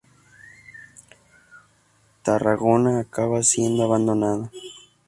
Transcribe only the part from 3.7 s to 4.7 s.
abandonada.